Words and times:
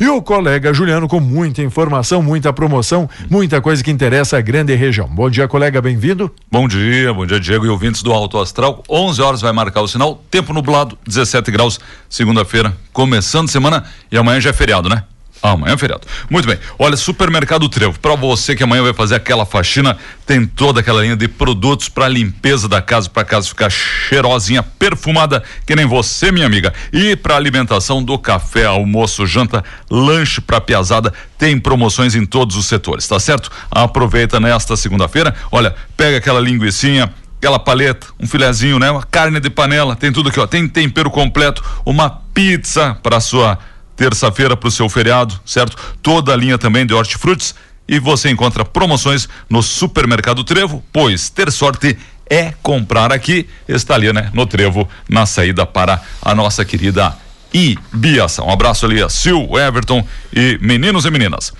E 0.00 0.06
o 0.08 0.22
colega 0.22 0.72
Juliano 0.72 1.08
com 1.08 1.18
muita 1.18 1.60
informação, 1.60 2.22
muita 2.22 2.52
promoção, 2.52 3.10
muita 3.28 3.60
coisa 3.60 3.82
que 3.82 3.90
interessa 3.90 4.38
a 4.38 4.40
grande 4.40 4.72
região. 4.76 5.08
Bom 5.08 5.28
dia, 5.28 5.48
colega, 5.48 5.82
bem-vindo. 5.82 6.32
Bom 6.48 6.68
dia, 6.68 7.12
bom 7.12 7.26
dia, 7.26 7.40
Diego 7.40 7.66
e 7.66 7.68
ouvintes 7.68 8.00
do 8.00 8.12
Alto 8.12 8.38
Astral. 8.38 8.84
11 8.88 9.20
horas 9.20 9.40
vai 9.40 9.52
marcar 9.52 9.80
o 9.80 9.88
sinal, 9.88 10.22
tempo 10.30 10.52
nublado, 10.52 10.96
17 11.04 11.50
graus, 11.50 11.80
segunda-feira, 12.08 12.76
começando 12.92 13.48
semana 13.48 13.84
e 14.10 14.16
amanhã 14.16 14.40
já 14.40 14.50
é 14.50 14.52
feriado, 14.52 14.88
né? 14.88 15.02
Amanhã 15.42 15.74
é 15.74 15.78
feriado. 15.78 16.02
Muito 16.28 16.46
bem. 16.46 16.58
Olha, 16.78 16.96
Supermercado 16.96 17.68
Trevo. 17.68 17.98
Para 17.98 18.14
você 18.16 18.56
que 18.56 18.62
amanhã 18.62 18.82
vai 18.82 18.92
fazer 18.92 19.14
aquela 19.14 19.46
faxina, 19.46 19.96
tem 20.26 20.44
toda 20.44 20.80
aquela 20.80 21.00
linha 21.02 21.16
de 21.16 21.28
produtos 21.28 21.88
para 21.88 22.08
limpeza 22.08 22.68
da 22.68 22.82
casa, 22.82 23.08
para 23.08 23.24
casa 23.24 23.48
ficar 23.48 23.70
cheirosinha, 23.70 24.62
perfumada, 24.62 25.42
que 25.64 25.76
nem 25.76 25.86
você, 25.86 26.32
minha 26.32 26.46
amiga. 26.46 26.72
E 26.92 27.14
para 27.14 27.36
alimentação 27.36 28.02
do 28.02 28.18
café, 28.18 28.64
almoço, 28.64 29.26
janta, 29.26 29.64
lanche 29.90 30.40
para 30.40 30.60
piazada, 30.60 31.12
tem 31.38 31.58
promoções 31.58 32.14
em 32.14 32.26
todos 32.26 32.56
os 32.56 32.66
setores, 32.66 33.06
tá 33.06 33.20
certo? 33.20 33.50
Aproveita 33.70 34.40
nesta 34.40 34.76
segunda-feira. 34.76 35.34
Olha, 35.52 35.74
pega 35.96 36.18
aquela 36.18 36.40
linguiçinha, 36.40 37.12
aquela 37.38 37.58
paleta, 37.58 38.08
um 38.18 38.26
filezinho, 38.26 38.78
né? 38.78 38.90
Uma 38.90 39.04
carne 39.04 39.38
de 39.38 39.48
panela, 39.48 39.94
tem 39.94 40.12
tudo 40.12 40.28
aqui, 40.28 40.40
ó. 40.40 40.46
Tem 40.46 40.66
tempero 40.66 41.10
completo, 41.10 41.62
uma 41.86 42.10
pizza 42.10 42.96
para 43.02 43.20
sua 43.20 43.58
terça-feira 43.98 44.56
para 44.56 44.68
o 44.68 44.70
seu 44.70 44.88
feriado, 44.88 45.38
certo? 45.44 45.76
Toda 46.00 46.32
a 46.32 46.36
linha 46.36 46.56
também 46.56 46.86
de 46.86 46.94
hortifrutis 46.94 47.52
e 47.86 47.98
você 47.98 48.30
encontra 48.30 48.64
promoções 48.64 49.28
no 49.50 49.60
Supermercado 49.60 50.44
Trevo, 50.44 50.84
pois 50.92 51.28
ter 51.28 51.50
sorte 51.50 51.98
é 52.30 52.54
comprar 52.62 53.12
aqui. 53.12 53.48
Está 53.66 53.94
ali, 53.94 54.12
né? 54.12 54.30
No 54.32 54.46
Trevo, 54.46 54.88
na 55.08 55.26
saída 55.26 55.66
para 55.66 56.00
a 56.22 56.34
nossa 56.34 56.64
querida 56.64 57.14
Ibiação. 57.52 58.46
Um 58.46 58.52
abraço 58.52 58.86
ali 58.86 59.02
a 59.02 59.08
Sil, 59.08 59.50
Everton 59.58 60.06
e 60.32 60.58
meninos 60.62 61.04
e 61.04 61.10
meninas. 61.10 61.52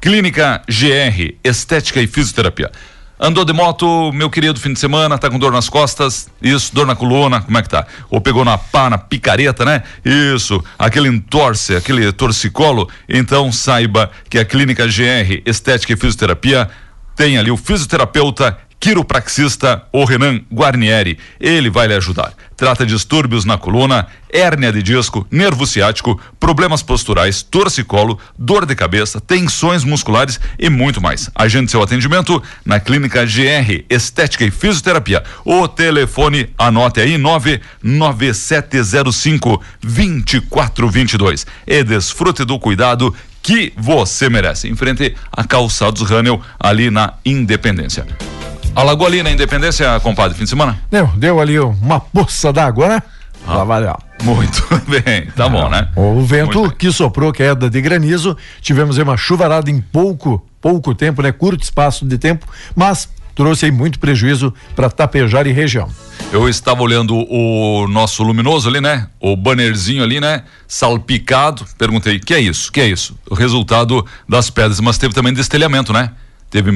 Clínica 0.00 0.62
GR, 0.66 1.34
Estética 1.44 2.00
e 2.00 2.06
Fisioterapia. 2.06 2.72
Andou 3.18 3.44
de 3.44 3.52
moto, 3.52 4.10
meu 4.12 4.28
querido, 4.28 4.58
fim 4.58 4.72
de 4.72 4.80
semana, 4.80 5.16
tá 5.16 5.30
com 5.30 5.38
dor 5.38 5.52
nas 5.52 5.68
costas, 5.68 6.28
isso, 6.42 6.74
dor 6.74 6.84
na 6.84 6.96
coluna, 6.96 7.40
como 7.40 7.56
é 7.56 7.62
que 7.62 7.68
tá? 7.68 7.86
Ou 8.10 8.20
pegou 8.20 8.44
na 8.44 8.58
pá, 8.58 8.90
na 8.90 8.98
picareta, 8.98 9.64
né? 9.64 9.84
Isso, 10.04 10.62
aquele 10.76 11.08
entorce, 11.08 11.76
aquele 11.76 12.10
torcicolo, 12.12 12.88
então 13.08 13.52
saiba 13.52 14.10
que 14.28 14.36
a 14.36 14.44
Clínica 14.44 14.84
GR 14.86 15.42
Estética 15.46 15.92
e 15.92 15.96
Fisioterapia 15.96 16.68
tem 17.14 17.38
ali 17.38 17.50
o 17.50 17.56
fisioterapeuta 17.56 18.58
quiropraxista 18.84 19.82
o 19.90 20.04
Renan 20.04 20.42
Guarnieri. 20.52 21.18
Ele 21.40 21.70
vai 21.70 21.88
lhe 21.88 21.94
ajudar. 21.94 22.34
Trata 22.54 22.84
distúrbios 22.84 23.46
na 23.46 23.56
coluna, 23.56 24.06
hérnia 24.30 24.70
de 24.70 24.82
disco, 24.82 25.26
nervo 25.30 25.66
ciático, 25.66 26.20
problemas 26.38 26.82
posturais, 26.82 27.42
torcicolo, 27.42 28.18
dor 28.38 28.66
de 28.66 28.74
cabeça, 28.74 29.22
tensões 29.22 29.84
musculares 29.84 30.38
e 30.58 30.68
muito 30.68 31.00
mais. 31.00 31.30
Agende 31.34 31.70
seu 31.70 31.82
atendimento 31.82 32.42
na 32.62 32.78
Clínica 32.78 33.24
GR 33.24 33.84
Estética 33.88 34.44
e 34.44 34.50
Fisioterapia. 34.50 35.24
O 35.46 35.66
telefone, 35.66 36.50
anote 36.58 37.00
aí, 37.00 37.16
99705 37.16 39.62
2422. 39.82 41.46
E 41.66 41.82
desfrute 41.82 42.44
do 42.44 42.58
cuidado 42.58 43.14
que 43.42 43.72
você 43.78 44.28
merece. 44.28 44.68
Em 44.68 44.76
frente 44.76 45.16
a 45.32 45.42
Calçados 45.42 46.02
Rânel, 46.02 46.42
ali 46.60 46.90
na 46.90 47.14
Independência. 47.24 48.06
Alagou 48.74 49.06
ali 49.06 49.22
na 49.22 49.30
Independência, 49.30 50.00
compadre, 50.00 50.36
fim 50.36 50.44
de 50.44 50.50
semana? 50.50 50.78
Deu, 50.90 51.06
deu 51.16 51.40
ali 51.40 51.58
uma 51.60 52.00
poça 52.00 52.52
d'água, 52.52 52.88
né? 52.88 53.02
Ah, 53.46 53.62
valeu. 53.62 53.96
Muito 54.22 54.66
bem, 54.88 55.26
tá 55.36 55.48
bom, 55.48 55.68
né? 55.68 55.88
O 55.94 56.22
vento 56.22 56.70
que 56.72 56.90
soprou 56.90 57.32
queda 57.32 57.70
de 57.70 57.80
granizo, 57.80 58.36
tivemos 58.60 58.98
aí 58.98 59.04
uma 59.04 59.16
chuvarada 59.16 59.70
em 59.70 59.80
pouco, 59.80 60.44
pouco 60.60 60.94
tempo, 60.94 61.22
né? 61.22 61.30
Curto 61.30 61.62
espaço 61.62 62.04
de 62.04 62.18
tempo, 62.18 62.46
mas 62.74 63.08
trouxe 63.34 63.66
aí 63.66 63.70
muito 63.70 63.98
prejuízo 63.98 64.52
para 64.74 64.90
Tapejar 64.90 65.46
e 65.46 65.52
região. 65.52 65.88
Eu 66.32 66.48
estava 66.48 66.82
olhando 66.82 67.14
o 67.14 67.86
nosso 67.88 68.22
luminoso 68.22 68.68
ali, 68.68 68.80
né? 68.80 69.06
O 69.20 69.36
bannerzinho 69.36 70.02
ali, 70.02 70.20
né? 70.20 70.42
Salpicado. 70.66 71.64
Perguntei, 71.78 72.18
que 72.18 72.34
é 72.34 72.40
isso? 72.40 72.72
Que 72.72 72.80
é 72.80 72.88
isso? 72.88 73.16
O 73.30 73.34
resultado 73.34 74.04
das 74.28 74.50
pedras, 74.50 74.80
mas 74.80 74.98
teve 74.98 75.14
também 75.14 75.32
destelhamento, 75.32 75.92
né? 75.92 76.10
Teve 76.54 76.70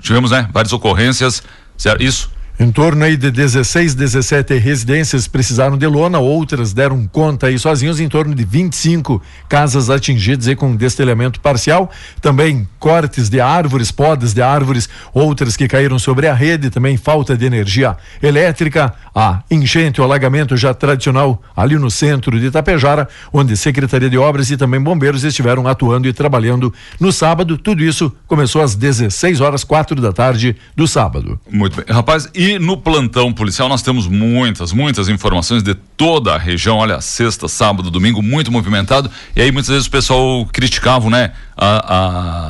tivemos 0.00 0.32
né 0.32 0.48
várias 0.52 0.72
ocorrências 0.72 1.44
certo? 1.78 2.02
isso 2.02 2.28
em 2.62 2.70
torno 2.70 3.04
aí 3.04 3.16
de 3.16 3.28
16, 3.28 3.94
17 3.96 4.54
residências 4.56 5.26
precisaram 5.26 5.76
de 5.76 5.86
lona, 5.86 6.20
outras 6.20 6.72
deram 6.72 7.08
conta 7.08 7.48
aí 7.48 7.58
sozinhos, 7.58 7.98
em 7.98 8.08
torno 8.08 8.34
de 8.36 8.44
25 8.44 9.20
casas 9.48 9.90
atingidas 9.90 10.46
aí 10.46 10.54
com 10.54 10.76
destelhamento 10.76 11.40
parcial. 11.40 11.90
Também 12.20 12.68
cortes 12.78 13.28
de 13.28 13.40
árvores, 13.40 13.90
podas 13.90 14.32
de 14.32 14.40
árvores, 14.40 14.88
outras 15.12 15.56
que 15.56 15.66
caíram 15.66 15.98
sobre 15.98 16.28
a 16.28 16.34
rede, 16.34 16.70
também 16.70 16.96
falta 16.96 17.36
de 17.36 17.44
energia 17.44 17.96
elétrica, 18.22 18.94
a 19.12 19.42
enchente, 19.50 20.00
o 20.00 20.04
alagamento 20.04 20.56
já 20.56 20.72
tradicional 20.72 21.42
ali 21.56 21.76
no 21.76 21.90
centro 21.90 22.38
de 22.38 22.46
Itapejara, 22.46 23.08
onde 23.32 23.56
Secretaria 23.56 24.08
de 24.08 24.18
Obras 24.18 24.50
e 24.50 24.56
também 24.56 24.80
bombeiros 24.80 25.24
estiveram 25.24 25.66
atuando 25.66 26.06
e 26.06 26.12
trabalhando 26.12 26.72
no 27.00 27.12
sábado. 27.12 27.58
Tudo 27.58 27.82
isso 27.82 28.12
começou 28.26 28.62
às 28.62 28.76
16 28.76 29.40
horas, 29.40 29.64
quatro 29.64 30.00
da 30.00 30.12
tarde 30.12 30.56
do 30.76 30.86
sábado. 30.86 31.40
Muito 31.50 31.76
bem. 31.76 31.84
Rapaz, 31.94 32.28
e 32.32 32.51
no 32.58 32.76
plantão 32.76 33.32
policial 33.32 33.68
nós 33.68 33.82
temos 33.82 34.06
muitas, 34.06 34.72
muitas 34.72 35.08
informações 35.08 35.62
de 35.62 35.74
toda 35.74 36.34
a 36.34 36.38
região. 36.38 36.78
Olha, 36.78 37.00
sexta, 37.00 37.48
sábado, 37.48 37.90
domingo, 37.90 38.22
muito 38.22 38.50
movimentado. 38.50 39.10
E 39.34 39.42
aí 39.42 39.52
muitas 39.52 39.68
vezes 39.68 39.86
o 39.86 39.90
pessoal 39.90 40.46
criticava, 40.52 41.10
né? 41.10 41.32
A, 41.56 41.94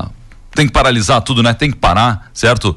a... 0.04 0.08
Tem 0.54 0.66
que 0.66 0.72
paralisar 0.72 1.20
tudo, 1.22 1.42
né? 1.42 1.54
Tem 1.54 1.70
que 1.70 1.76
parar, 1.76 2.30
certo? 2.32 2.76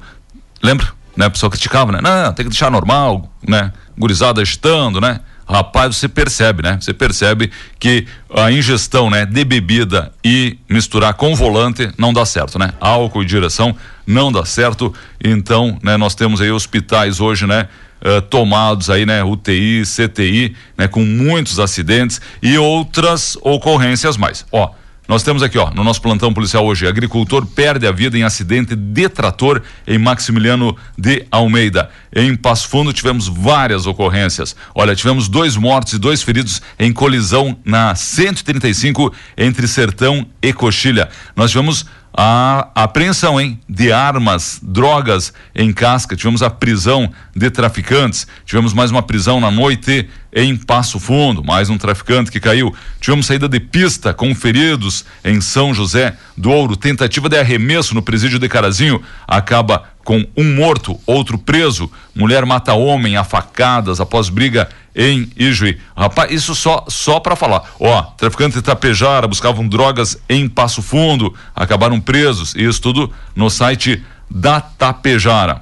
Lembra? 0.61 0.87
Né? 1.15 1.27
O 1.27 1.31
pessoal 1.31 1.49
criticava, 1.49 1.91
né? 1.91 1.99
Não, 2.01 2.33
tem 2.33 2.45
que 2.45 2.49
deixar 2.49 2.71
normal, 2.71 3.31
né? 3.47 3.71
Gurizada 3.97 4.41
agitando, 4.41 4.99
né? 4.99 5.19
Rapaz, 5.47 5.95
você 5.95 6.07
percebe, 6.07 6.63
né? 6.63 6.77
Você 6.79 6.93
percebe 6.93 7.51
que 7.79 8.05
a 8.33 8.51
ingestão, 8.51 9.09
né, 9.09 9.25
de 9.25 9.43
bebida 9.45 10.11
e 10.23 10.57
misturar 10.69 11.13
com 11.13 11.35
volante 11.35 11.91
não 11.97 12.11
dá 12.11 12.25
certo, 12.25 12.57
né? 12.57 12.73
Álcool 12.79 13.23
e 13.23 13.25
direção 13.25 13.75
não 14.05 14.31
dá 14.31 14.45
certo. 14.45 14.93
Então, 15.23 15.77
né, 15.83 15.97
nós 15.97 16.15
temos 16.15 16.41
aí 16.41 16.51
hospitais 16.51 17.19
hoje, 17.19 17.45
né, 17.45 17.67
uh, 18.01 18.21
tomados 18.21 18.89
aí, 18.89 19.05
né, 19.05 19.23
UTI, 19.23 19.83
CTI, 19.83 20.55
né, 20.77 20.87
com 20.87 21.03
muitos 21.03 21.59
acidentes 21.59 22.19
e 22.41 22.57
outras 22.57 23.37
ocorrências 23.41 24.17
mais. 24.17 24.45
Ó, 24.51 24.71
nós 25.07 25.21
temos 25.21 25.43
aqui, 25.43 25.57
ó, 25.57 25.69
no 25.69 25.83
nosso 25.83 26.01
plantão 26.01 26.33
policial 26.33 26.65
hoje, 26.65 26.87
agricultor 26.87 27.45
perde 27.45 27.85
a 27.85 27.91
vida 27.91 28.17
em 28.17 28.23
acidente 28.23 28.75
de 28.75 29.07
trator 29.07 29.61
em 29.85 29.99
Maximiliano 29.99 30.75
de 30.97 31.25
Almeida. 31.29 31.91
Em 32.13 32.35
Passo 32.35 32.67
Fundo 32.67 32.91
tivemos 32.91 33.27
várias 33.27 33.85
ocorrências. 33.85 34.55
Olha, 34.73 34.95
tivemos 34.95 35.27
dois 35.27 35.55
mortos 35.55 35.93
e 35.93 35.99
dois 35.99 36.23
feridos 36.23 36.59
em 36.79 36.91
colisão 36.91 37.55
na 37.63 37.93
135 37.93 39.13
entre 39.37 39.67
Sertão 39.67 40.25
e 40.41 40.51
Coxilha. 40.51 41.09
Nós 41.35 41.51
tivemos 41.51 41.85
a 42.17 42.69
apreensão, 42.73 43.41
hein, 43.41 43.59
de 43.67 43.91
armas, 43.91 44.59
drogas 44.63 45.33
em 45.53 45.73
casca. 45.73 46.15
Tivemos 46.15 46.41
a 46.41 46.49
prisão 46.49 47.11
de 47.35 47.49
traficantes. 47.49 48.25
Tivemos 48.45 48.73
mais 48.73 48.89
uma 48.89 49.03
prisão 49.03 49.41
na 49.41 49.51
noite 49.51 50.07
em 50.31 50.55
Passo 50.55 50.97
Fundo, 50.97 51.43
mais 51.43 51.69
um 51.69 51.77
traficante 51.77 52.31
que 52.31 52.39
caiu. 52.39 52.73
Tivemos 53.01 53.25
saída 53.25 53.49
de 53.49 53.59
pista 53.59 54.13
com 54.13 54.33
feridos 54.33 55.03
em 55.25 55.41
São 55.41 55.73
José 55.73 56.15
do 56.37 56.49
Ouro. 56.51 56.77
Tentativa 56.77 57.27
de 57.27 57.37
arremesso 57.37 57.93
no 57.93 58.01
presídio 58.01 58.39
de 58.39 58.47
Carazinho 58.47 59.01
acaba 59.27 59.83
com 60.05 60.25
um 60.37 60.55
morto, 60.55 60.97
outro 61.05 61.37
preso. 61.37 61.91
Mulher 62.13 62.45
mata 62.45 62.73
homem 62.73 63.17
a 63.17 63.25
facadas 63.25 63.99
após 63.99 64.29
briga 64.29 64.69
em 64.95 65.29
Ijuí. 65.35 65.77
Rapaz, 65.95 66.31
isso 66.31 66.55
só 66.55 66.85
só 66.87 67.19
para 67.19 67.35
falar. 67.35 67.63
Ó, 67.79 68.01
traficantes 68.17 68.55
de 68.55 68.61
Tapejara 68.61 69.27
buscavam 69.27 69.67
drogas 69.67 70.17
em 70.29 70.47
Passo 70.47 70.81
Fundo, 70.81 71.33
acabaram 71.53 71.99
presos. 71.99 72.55
Isso 72.55 72.81
tudo 72.81 73.11
no 73.35 73.49
site 73.49 74.03
da 74.29 74.61
Tapejara. 74.61 75.61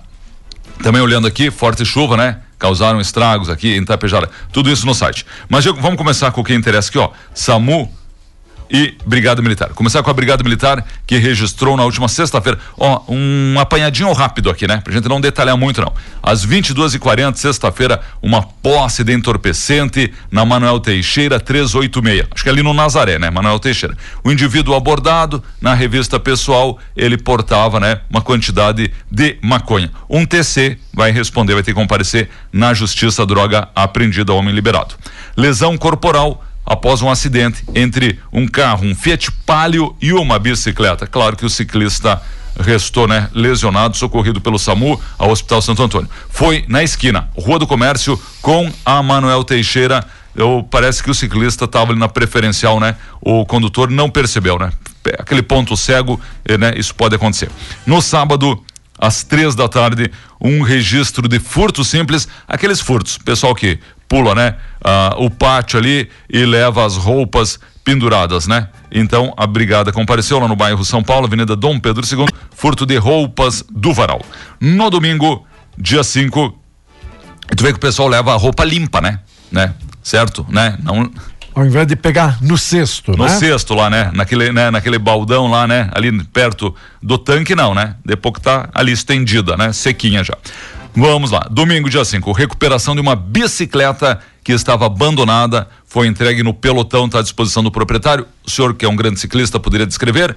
Também 0.81 1.01
olhando 1.01 1.27
aqui, 1.27 1.49
forte 1.49 1.83
chuva, 1.85 2.15
né? 2.15 2.39
Causaram 2.59 3.01
estragos 3.01 3.49
aqui 3.49 3.75
em 3.75 3.83
Tapejara. 3.83 4.29
Tudo 4.51 4.71
isso 4.71 4.85
no 4.85 4.93
site. 4.93 5.25
Mas 5.49 5.65
vamos 5.65 5.97
começar 5.97 6.31
com 6.31 6.41
o 6.41 6.43
que 6.43 6.53
interessa 6.53 6.89
aqui, 6.89 6.97
ó. 6.97 7.09
SAMU 7.33 7.91
e 8.73 8.97
Brigada 9.05 9.39
Militar. 9.39 9.69
Começar 9.69 10.01
com 10.01 10.09
a 10.09 10.13
Brigada 10.13 10.43
Militar 10.43 10.83
que 11.05 11.17
registrou 11.17 11.77
na 11.77 11.83
última 11.83 12.07
sexta-feira, 12.07 12.57
ó, 12.75 13.03
um 13.07 13.59
apanhadinho 13.59 14.11
rápido 14.13 14.49
aqui, 14.49 14.67
né? 14.67 14.81
Pra 14.83 14.91
gente 14.91 15.07
não 15.07 15.21
detalhar 15.21 15.55
muito 15.55 15.79
não. 15.79 15.93
Às 16.23 16.43
22h40, 16.43 17.35
sexta-feira, 17.35 18.01
uma 18.19 18.41
posse 18.41 19.03
de 19.03 19.13
entorpecente 19.13 20.11
na 20.31 20.43
Manuel 20.43 20.79
Teixeira 20.79 21.39
386. 21.39 22.27
Acho 22.33 22.43
que 22.43 22.49
é 22.49 22.51
ali 22.51 22.63
no 22.63 22.73
Nazaré, 22.73 23.19
né? 23.19 23.29
Manuel 23.29 23.59
Teixeira. 23.59 23.95
O 24.23 24.31
indivíduo 24.31 24.73
abordado 24.73 25.43
na 25.61 25.75
revista 25.75 26.19
pessoal, 26.19 26.79
ele 26.97 27.17
portava, 27.17 27.79
né, 27.79 28.01
uma 28.09 28.21
quantidade 28.21 28.91
de 29.11 29.37
maconha. 29.41 29.91
Um 30.09 30.25
TC 30.25 30.79
vai 30.91 31.11
responder, 31.11 31.53
vai 31.53 31.61
ter 31.61 31.73
que 31.73 31.79
comparecer 31.79 32.29
na 32.51 32.73
Justiça 32.73 33.23
droga 33.23 33.67
apreendida 33.75 34.33
homem 34.33 34.53
liberado. 34.53 34.95
Lesão 35.37 35.77
corporal 35.77 36.43
após 36.65 37.01
um 37.01 37.09
acidente 37.09 37.63
entre 37.75 38.19
um 38.31 38.47
carro, 38.47 38.85
um 38.85 38.95
Fiat 38.95 39.31
Palio 39.45 39.95
e 40.01 40.13
uma 40.13 40.39
bicicleta. 40.39 41.05
Claro 41.05 41.35
que 41.35 41.45
o 41.45 41.49
ciclista 41.49 42.21
restou, 42.59 43.07
né, 43.07 43.29
lesionado, 43.33 43.97
socorrido 43.97 44.39
pelo 44.39 44.59
SAMU 44.59 44.99
ao 45.17 45.31
Hospital 45.31 45.61
Santo 45.61 45.83
Antônio. 45.83 46.09
Foi 46.29 46.63
na 46.67 46.83
esquina, 46.83 47.29
Rua 47.35 47.59
do 47.59 47.67
Comércio 47.67 48.19
com 48.41 48.71
a 48.85 49.01
Manuel 49.01 49.43
Teixeira. 49.43 50.05
Eu 50.35 50.67
parece 50.69 51.03
que 51.03 51.11
o 51.11 51.13
ciclista 51.13 51.65
estava 51.65 51.91
ali 51.91 51.99
na 51.99 52.07
preferencial, 52.07 52.79
né? 52.79 52.95
O 53.21 53.45
condutor 53.45 53.89
não 53.89 54.09
percebeu, 54.09 54.57
né? 54.57 54.71
Aquele 55.19 55.43
ponto 55.43 55.75
cego, 55.77 56.19
eh, 56.45 56.57
né? 56.57 56.73
Isso 56.75 56.93
pode 56.95 57.15
acontecer. 57.15 57.49
No 57.85 58.01
sábado, 58.01 58.63
às 58.97 59.23
três 59.23 59.53
da 59.53 59.67
tarde, 59.67 60.09
um 60.39 60.61
registro 60.61 61.27
de 61.27 61.39
furto 61.39 61.83
simples, 61.83 62.27
aqueles 62.47 62.79
furtos, 62.79 63.17
pessoal 63.17 63.53
que 63.53 63.79
pula, 64.07 64.35
né? 64.35 64.55
Ah, 64.83 65.15
o 65.17 65.29
pátio 65.29 65.79
ali 65.79 66.09
e 66.29 66.45
leva 66.45 66.85
as 66.85 66.95
roupas 66.95 67.59
penduradas, 67.83 68.47
né? 68.47 68.69
Então 68.91 69.33
a 69.35 69.45
brigada 69.45 69.91
compareceu 69.91 70.39
lá 70.39 70.47
no 70.47 70.55
bairro 70.55 70.83
São 70.85 71.03
Paulo, 71.03 71.27
Avenida 71.27 71.55
Dom 71.55 71.79
Pedro 71.79 72.03
II, 72.05 72.25
furto 72.55 72.85
de 72.85 72.97
roupas 72.97 73.63
do 73.69 73.93
varal. 73.93 74.21
No 74.59 74.89
domingo, 74.89 75.45
dia 75.77 76.03
5, 76.03 76.57
tu 77.55 77.63
vê 77.63 77.71
que 77.71 77.77
o 77.77 77.81
pessoal 77.81 78.07
leva 78.07 78.33
a 78.33 78.37
roupa 78.37 78.63
limpa, 78.63 79.01
né? 79.01 79.19
Né? 79.51 79.73
Certo? 80.01 80.45
Né? 80.49 80.77
Não 80.81 81.11
ao 81.55 81.65
invés 81.65 81.85
de 81.85 81.95
pegar 81.95 82.41
no 82.41 82.57
cesto, 82.57 83.11
no 83.11 83.25
né? 83.25 83.29
cesto 83.29 83.75
lá, 83.75 83.89
né? 83.89 84.09
Naquele, 84.13 84.51
né? 84.51 84.71
Naquele 84.71 84.97
baldão 84.97 85.49
lá, 85.49 85.67
né? 85.67 85.89
Ali 85.93 86.23
perto 86.25 86.73
do 87.01 87.17
tanque, 87.17 87.55
não, 87.55 87.75
né? 87.75 87.95
Depois 88.03 88.35
que 88.35 88.41
tá 88.41 88.69
ali 88.73 88.91
estendida, 88.91 89.55
né? 89.55 89.71
Sequinha 89.71 90.23
já. 90.23 90.35
Vamos 90.95 91.31
lá. 91.31 91.47
Domingo, 91.49 91.89
dia 91.89 92.05
5, 92.05 92.31
recuperação 92.31 92.93
de 92.93 93.01
uma 93.01 93.15
bicicleta 93.15 94.19
que 94.43 94.51
estava 94.51 94.85
abandonada, 94.85 95.67
foi 95.85 96.07
entregue 96.07 96.43
no 96.43 96.53
pelotão, 96.53 97.05
está 97.05 97.19
à 97.19 97.21
disposição 97.21 97.63
do 97.63 97.71
proprietário. 97.71 98.27
O 98.45 98.49
senhor, 98.49 98.73
que 98.75 98.85
é 98.85 98.89
um 98.89 98.95
grande 98.95 99.19
ciclista, 99.19 99.59
poderia 99.59 99.87
descrever? 99.87 100.35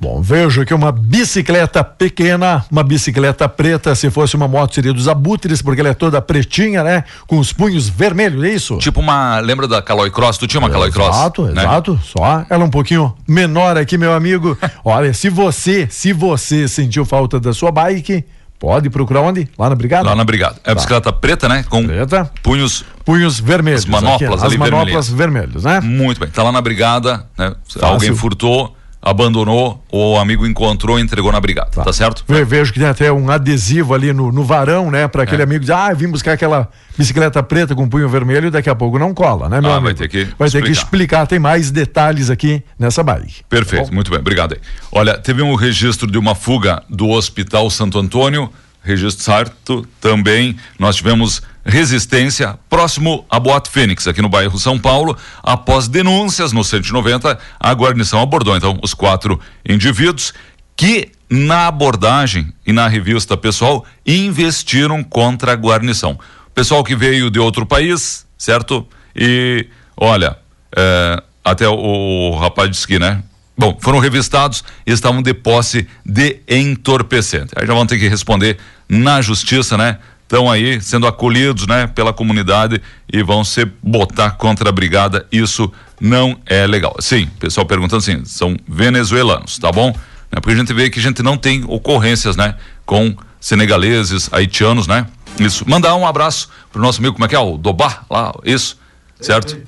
Bom, 0.00 0.22
vejo 0.22 0.64
que 0.64 0.72
uma 0.72 0.90
bicicleta 0.90 1.84
pequena, 1.84 2.64
uma 2.72 2.82
bicicleta 2.82 3.46
preta, 3.46 3.94
se 3.94 4.10
fosse 4.10 4.34
uma 4.34 4.48
moto 4.48 4.74
seria 4.74 4.94
dos 4.94 5.06
abutres, 5.06 5.60
porque 5.60 5.82
ela 5.82 5.90
é 5.90 5.94
toda 5.94 6.22
pretinha, 6.22 6.82
né? 6.82 7.04
Com 7.26 7.38
os 7.38 7.52
punhos 7.52 7.86
vermelhos, 7.86 8.42
é 8.42 8.48
isso? 8.48 8.78
Tipo 8.78 9.00
uma, 9.00 9.38
lembra 9.40 9.68
da 9.68 9.82
Caloi 9.82 10.10
Cross? 10.10 10.38
Tu 10.38 10.46
tinha 10.46 10.58
uma 10.58 10.68
é, 10.68 10.72
Caloi 10.72 10.90
Cross? 10.90 11.14
Exato, 11.14 11.42
né? 11.48 11.60
exato, 11.60 12.00
só. 12.02 12.46
Ela 12.48 12.62
é 12.62 12.66
um 12.66 12.70
pouquinho 12.70 13.14
menor 13.28 13.76
aqui, 13.76 13.98
meu 13.98 14.14
amigo. 14.14 14.56
Olha, 14.82 15.12
se 15.12 15.28
você, 15.28 15.86
se 15.90 16.14
você 16.14 16.66
sentiu 16.66 17.04
falta 17.04 17.38
da 17.38 17.52
sua 17.52 17.70
bike, 17.70 18.24
pode 18.60 18.90
procurar 18.90 19.22
onde? 19.22 19.48
Lá 19.58 19.70
na 19.70 19.74
Brigada? 19.74 20.08
Lá 20.08 20.14
na 20.14 20.22
Brigada. 20.22 20.56
É 20.62 20.70
a 20.70 20.74
tá. 20.74 20.74
bicicleta 20.74 21.12
preta, 21.12 21.48
né? 21.48 21.64
Com 21.68 21.84
preta. 21.84 22.30
punhos 22.42 22.84
punhos 23.04 23.40
vermelhos. 23.40 23.80
As 23.80 23.86
manoplas 23.86 24.42
aqui, 24.42 24.54
ali 24.54 24.62
As 24.62 24.70
manoplas 24.70 25.08
vermelhas, 25.08 25.64
né? 25.64 25.80
Muito 25.80 26.20
bem. 26.20 26.28
Tá 26.28 26.44
lá 26.44 26.52
na 26.52 26.60
Brigada, 26.60 27.26
né? 27.36 27.54
Fácil. 27.66 27.88
Alguém 27.88 28.14
furtou 28.14 28.76
abandonou 29.02 29.82
ou 29.90 30.16
o 30.16 30.18
amigo 30.18 30.46
encontrou 30.46 30.98
e 30.98 31.02
entregou 31.02 31.32
na 31.32 31.40
brigada, 31.40 31.70
tá, 31.70 31.84
tá 31.84 31.92
certo? 31.92 32.24
Ve 32.28 32.44
vejo 32.44 32.72
que 32.72 32.78
tem 32.78 32.88
até 32.88 33.10
um 33.10 33.30
adesivo 33.30 33.94
ali 33.94 34.12
no, 34.12 34.30
no 34.30 34.44
varão, 34.44 34.90
né? 34.90 35.08
Para 35.08 35.22
aquele 35.22 35.40
é. 35.40 35.44
amigo 35.44 35.60
dizer, 35.60 35.72
ah, 35.72 35.92
vim 35.94 36.08
buscar 36.08 36.32
aquela 36.32 36.68
bicicleta 36.98 37.42
preta 37.42 37.74
com 37.74 37.88
punho 37.88 38.08
vermelho 38.08 38.48
e 38.48 38.50
daqui 38.50 38.68
a 38.68 38.74
pouco 38.74 38.98
não 38.98 39.14
cola, 39.14 39.48
né, 39.48 39.60
meu 39.60 39.70
ah, 39.70 39.76
amigo? 39.76 39.86
vai 39.86 39.94
ter 39.94 40.08
que 40.08 40.24
Vai 40.38 40.48
explicar. 40.48 40.50
ter 40.50 40.62
que 40.62 40.70
explicar, 40.70 41.26
tem 41.26 41.38
mais 41.38 41.70
detalhes 41.70 42.28
aqui 42.28 42.62
nessa 42.78 43.02
bike. 43.02 43.42
Perfeito, 43.48 43.86
tá 43.86 43.94
muito 43.94 44.10
bem, 44.10 44.20
obrigado 44.20 44.52
aí. 44.52 44.60
Olha, 44.92 45.16
teve 45.16 45.40
um 45.40 45.54
registro 45.54 46.10
de 46.10 46.18
uma 46.18 46.34
fuga 46.34 46.82
do 46.88 47.08
Hospital 47.08 47.70
Santo 47.70 47.98
Antônio, 47.98 48.50
registro 48.82 49.24
certo 49.24 49.86
também, 50.00 50.56
nós 50.78 50.96
tivemos 50.96 51.42
Resistência, 51.64 52.58
próximo 52.68 53.24
a 53.28 53.38
Boate 53.38 53.70
Fênix, 53.70 54.06
aqui 54.08 54.22
no 54.22 54.28
bairro 54.28 54.58
São 54.58 54.78
Paulo. 54.78 55.16
Após 55.42 55.88
denúncias 55.88 56.52
no 56.52 56.64
190, 56.64 57.38
a 57.58 57.72
guarnição 57.72 58.20
abordou 58.20 58.56
então 58.56 58.78
os 58.82 58.94
quatro 58.94 59.38
indivíduos 59.68 60.32
que 60.74 61.10
na 61.28 61.66
abordagem 61.66 62.52
e 62.66 62.72
na 62.72 62.88
revista 62.88 63.36
pessoal 63.36 63.84
investiram 64.06 65.04
contra 65.04 65.52
a 65.52 65.54
guarnição. 65.54 66.18
Pessoal 66.54 66.82
que 66.82 66.96
veio 66.96 67.30
de 67.30 67.38
outro 67.38 67.66
país, 67.66 68.26
certo? 68.38 68.86
E 69.14 69.66
olha, 69.96 70.36
é, 70.74 71.22
até 71.44 71.68
o, 71.68 71.74
o 71.74 72.38
rapaz 72.38 72.70
disse 72.70 72.86
que, 72.86 72.98
né? 72.98 73.22
Bom, 73.56 73.76
foram 73.78 73.98
revistados 73.98 74.64
e 74.86 74.92
estavam 74.92 75.20
de 75.20 75.34
posse 75.34 75.86
de 76.04 76.40
entorpecente. 76.48 77.52
Aí 77.54 77.66
já 77.66 77.74
vão 77.74 77.84
ter 77.84 77.98
que 77.98 78.08
responder 78.08 78.56
na 78.88 79.20
justiça, 79.20 79.76
né? 79.76 79.98
Estão 80.30 80.48
aí 80.48 80.80
sendo 80.80 81.08
acolhidos, 81.08 81.66
né, 81.66 81.88
pela 81.88 82.12
comunidade 82.12 82.80
e 83.12 83.20
vão 83.20 83.42
se 83.42 83.64
botar 83.82 84.30
contra 84.30 84.68
a 84.68 84.72
brigada. 84.72 85.26
Isso 85.32 85.70
não 86.00 86.38
é 86.46 86.68
legal. 86.68 86.94
Sim, 87.00 87.28
pessoal 87.40 87.66
perguntando 87.66 87.98
assim, 87.98 88.24
são 88.24 88.56
venezuelanos, 88.66 89.58
tá 89.58 89.72
bom? 89.72 89.92
É 90.30 90.38
porque 90.38 90.52
a 90.52 90.56
gente 90.56 90.72
vê 90.72 90.88
que 90.88 91.00
a 91.00 91.02
gente 91.02 91.20
não 91.20 91.36
tem 91.36 91.64
ocorrências, 91.66 92.36
né, 92.36 92.54
com 92.86 93.12
senegaleses, 93.40 94.32
haitianos, 94.32 94.86
né? 94.86 95.04
Isso. 95.40 95.68
Mandar 95.68 95.96
um 95.96 96.06
abraço 96.06 96.48
pro 96.70 96.80
nosso 96.80 97.00
amigo, 97.00 97.14
como 97.14 97.24
é 97.24 97.28
que 97.28 97.34
é? 97.34 97.38
O 97.38 97.56
Dobá, 97.56 98.02
lá, 98.08 98.32
isso, 98.44 98.78
certo? 99.20 99.58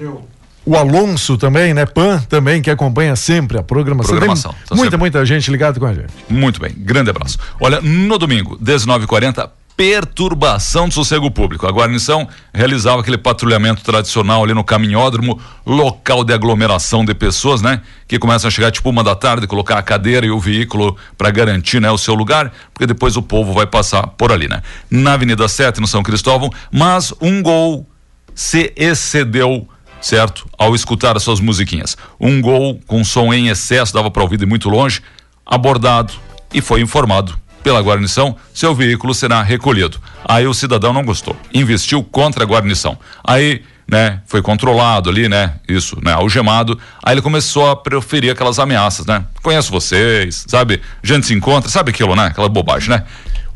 o 0.64 0.76
Alonso 0.76 1.36
também, 1.36 1.74
né? 1.74 1.86
Pan 1.86 2.20
também, 2.28 2.62
que 2.62 2.70
acompanha 2.70 3.16
sempre 3.16 3.58
a 3.58 3.62
programação. 3.64 4.10
programação 4.10 4.52
tá 4.52 4.76
muita, 4.76 4.84
sempre... 4.84 4.98
muita 4.98 5.26
gente 5.26 5.50
ligada 5.50 5.80
com 5.80 5.86
a 5.86 5.92
gente. 5.92 6.12
Muito 6.28 6.60
bem, 6.60 6.72
grande 6.76 7.10
abraço. 7.10 7.36
Olha, 7.60 7.80
no 7.80 8.16
domingo, 8.16 8.56
19h40, 8.58 9.50
perturbação 9.82 10.86
do 10.86 10.94
sossego 10.94 11.28
público. 11.28 11.66
A 11.66 11.72
guarnição 11.72 12.28
realizava 12.54 13.00
aquele 13.00 13.18
patrulhamento 13.18 13.82
tradicional 13.82 14.44
ali 14.44 14.54
no 14.54 14.62
caminhódromo, 14.62 15.40
local 15.66 16.22
de 16.22 16.32
aglomeração 16.32 17.04
de 17.04 17.12
pessoas, 17.12 17.60
né? 17.60 17.80
Que 18.06 18.16
começam 18.16 18.46
a 18.46 18.50
chegar 18.52 18.70
tipo 18.70 18.88
uma 18.88 19.02
da 19.02 19.16
tarde, 19.16 19.44
colocar 19.44 19.76
a 19.76 19.82
cadeira 19.82 20.24
e 20.24 20.30
o 20.30 20.38
veículo 20.38 20.96
para 21.18 21.32
garantir, 21.32 21.80
né, 21.80 21.90
o 21.90 21.98
seu 21.98 22.14
lugar, 22.14 22.52
porque 22.72 22.86
depois 22.86 23.16
o 23.16 23.22
povo 23.22 23.52
vai 23.52 23.66
passar 23.66 24.06
por 24.06 24.30
ali, 24.30 24.46
né? 24.46 24.62
Na 24.88 25.14
Avenida 25.14 25.48
7, 25.48 25.80
no 25.80 25.88
São 25.88 26.04
Cristóvão, 26.04 26.48
mas 26.70 27.12
um 27.20 27.42
gol 27.42 27.84
se 28.36 28.72
excedeu 28.76 29.66
certo? 30.00 30.48
Ao 30.56 30.76
escutar 30.76 31.16
as 31.16 31.24
suas 31.24 31.40
musiquinhas. 31.40 31.96
Um 32.20 32.40
gol 32.40 32.80
com 32.86 33.02
som 33.02 33.34
em 33.34 33.48
excesso, 33.48 33.92
dava 33.92 34.12
para 34.12 34.22
ouvir 34.22 34.36
de 34.36 34.46
muito 34.46 34.68
longe, 34.68 35.00
abordado 35.44 36.12
e 36.54 36.60
foi 36.60 36.80
informado 36.80 37.41
pela 37.62 37.80
guarnição, 37.80 38.36
seu 38.52 38.74
veículo 38.74 39.14
será 39.14 39.42
recolhido. 39.42 39.98
Aí 40.24 40.46
o 40.46 40.54
cidadão 40.54 40.92
não 40.92 41.04
gostou, 41.04 41.36
investiu 41.52 42.02
contra 42.02 42.44
a 42.44 42.46
guarnição. 42.46 42.98
Aí, 43.24 43.62
né, 43.90 44.20
foi 44.26 44.42
controlado 44.42 45.10
ali, 45.10 45.28
né, 45.28 45.54
isso, 45.68 45.98
né, 46.02 46.12
algemado. 46.12 46.78
Aí 47.02 47.14
ele 47.14 47.22
começou 47.22 47.70
a 47.70 47.76
proferir 47.76 48.30
aquelas 48.32 48.58
ameaças, 48.58 49.06
né? 49.06 49.24
Conheço 49.42 49.70
vocês, 49.70 50.44
sabe? 50.48 50.80
Gente 51.02 51.26
se 51.26 51.34
encontra, 51.34 51.70
sabe 51.70 51.90
aquilo, 51.90 52.14
né? 52.14 52.26
Aquela 52.26 52.48
bobagem, 52.48 52.90
né? 52.90 53.04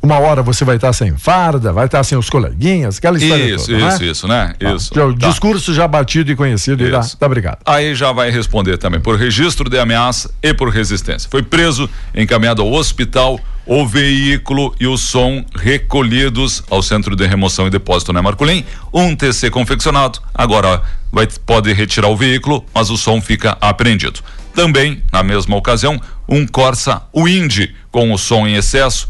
uma 0.06 0.18
hora 0.18 0.42
você 0.42 0.64
vai 0.64 0.76
estar 0.76 0.92
sem 0.92 1.16
farda, 1.16 1.72
vai 1.72 1.86
estar 1.86 2.02
sem 2.04 2.16
os 2.16 2.30
coleguinhas, 2.30 2.98
aquela 2.98 3.18
história 3.18 3.42
isso, 3.42 3.66
toda, 3.66 3.78
Isso, 3.78 4.00
né? 4.00 4.10
isso, 4.10 4.28
né? 4.28 4.54
Tá. 4.58 4.74
Isso. 4.74 4.90
Já, 4.94 5.06
tá. 5.06 5.28
Discurso 5.28 5.74
já 5.74 5.88
batido 5.88 6.30
e 6.30 6.36
conhecido 6.36 6.84
isso. 6.84 7.16
e 7.16 7.18
tá 7.18 7.26
obrigado. 7.26 7.58
Aí 7.66 7.94
já 7.94 8.12
vai 8.12 8.30
responder 8.30 8.78
também 8.78 9.00
por 9.00 9.18
registro 9.18 9.68
de 9.68 9.78
ameaça 9.78 10.30
e 10.42 10.54
por 10.54 10.68
resistência. 10.68 11.28
Foi 11.28 11.42
preso, 11.42 11.90
encaminhado 12.14 12.62
ao 12.62 12.72
hospital, 12.72 13.40
o 13.66 13.84
veículo 13.84 14.74
e 14.78 14.86
o 14.86 14.96
som 14.96 15.44
recolhidos 15.54 16.62
ao 16.70 16.82
Centro 16.82 17.16
de 17.16 17.26
Remoção 17.26 17.66
e 17.66 17.70
Depósito, 17.70 18.12
né, 18.12 18.20
Marcolim? 18.20 18.64
Um 18.94 19.14
TC 19.16 19.50
confeccionado, 19.50 20.20
agora 20.32 20.82
vai, 21.12 21.26
pode 21.44 21.72
retirar 21.72 22.08
o 22.08 22.16
veículo, 22.16 22.64
mas 22.72 22.90
o 22.90 22.96
som 22.96 23.20
fica 23.20 23.58
apreendido. 23.60 24.20
Também, 24.54 25.02
na 25.12 25.22
mesma 25.22 25.56
ocasião, 25.56 26.00
um 26.28 26.46
Corsa 26.46 27.02
Wind 27.14 27.70
com 27.90 28.12
o 28.12 28.18
som 28.18 28.46
em 28.46 28.54
excesso, 28.54 29.08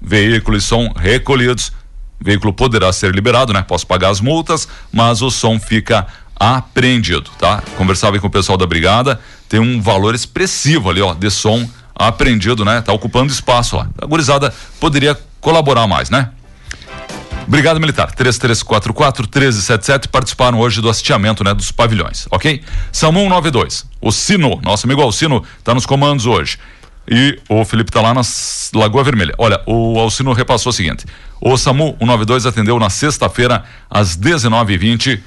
veículo 0.00 0.56
e 0.56 0.60
som 0.60 0.92
recolhidos. 0.96 1.72
Veículo 2.20 2.52
poderá 2.52 2.92
ser 2.92 3.14
liberado, 3.14 3.52
né? 3.52 3.62
Posso 3.62 3.86
pagar 3.86 4.08
as 4.08 4.20
multas, 4.20 4.66
mas 4.90 5.22
o 5.22 5.30
som 5.30 5.60
fica 5.60 6.06
apreendido, 6.34 7.30
tá? 7.38 7.62
Conversava 7.76 8.18
com 8.18 8.26
o 8.26 8.30
pessoal 8.30 8.56
da 8.56 8.66
brigada, 8.66 9.20
tem 9.48 9.60
um 9.60 9.80
valor 9.80 10.14
expressivo 10.14 10.90
ali, 10.90 11.00
ó, 11.00 11.14
de 11.14 11.30
som 11.30 11.68
apreendido, 11.98 12.64
né? 12.64 12.80
Tá 12.80 12.92
ocupando 12.92 13.32
espaço 13.32 13.76
lá. 13.76 13.88
A 14.00 14.06
gurizada 14.06 14.54
poderia 14.78 15.18
colaborar 15.40 15.86
mais, 15.86 16.08
né? 16.08 16.30
Brigada 17.48 17.80
Militar, 17.80 18.14
3344-1377, 18.14 20.08
participaram 20.08 20.58
hoje 20.60 20.82
do 20.82 20.90
hasteamento, 20.90 21.42
né, 21.42 21.54
dos 21.54 21.72
pavilhões, 21.72 22.26
ok? 22.30 22.62
SAMU 22.92 23.20
192, 23.20 23.86
o 24.02 24.12
Sino, 24.12 24.60
nosso 24.62 24.86
amigo 24.86 25.00
Alcino, 25.00 25.42
tá 25.64 25.72
nos 25.72 25.86
comandos 25.86 26.26
hoje. 26.26 26.58
E 27.10 27.40
o 27.48 27.64
Felipe 27.64 27.90
tá 27.90 28.02
lá 28.02 28.12
na 28.12 28.20
Lagoa 28.74 29.02
Vermelha. 29.02 29.34
Olha, 29.38 29.62
o 29.66 29.98
Alcino 29.98 30.34
repassou 30.34 30.68
o 30.68 30.72
seguinte: 30.74 31.06
o 31.40 31.56
SAMU 31.56 31.96
192 31.98 32.44
atendeu 32.44 32.78
na 32.78 32.90
sexta-feira, 32.90 33.64
às 33.88 34.14
19h20, 34.14 35.18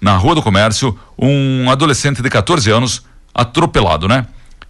na 0.00 0.16
Rua 0.16 0.36
do 0.36 0.42
Comércio, 0.42 0.96
um 1.18 1.68
adolescente 1.68 2.22
de 2.22 2.30
14 2.30 2.70
anos 2.70 3.02
atropelado, 3.34 4.06
né? 4.06 4.26